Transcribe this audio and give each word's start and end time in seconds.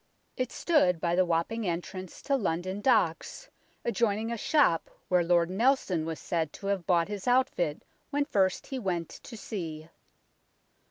It 0.35 0.51
stood 0.51 0.99
by 0.99 1.13
the 1.13 1.27
Wapping 1.27 1.67
entrance 1.67 2.23
to 2.23 2.35
London 2.35 2.81
Docks, 2.81 3.51
adjoining 3.85 4.31
a 4.31 4.35
shop 4.35 4.89
where 5.09 5.23
Lord 5.23 5.51
Nelson 5.51 6.07
was 6.07 6.19
said 6.19 6.51
to 6.53 6.65
have 6.73 6.87
bought 6.87 7.07
his 7.07 7.27
outfit 7.27 7.83
when 8.09 8.25
first 8.25 8.65
he 8.65 8.79
went 8.79 9.09
to 9.09 9.37
sea. 9.37 9.89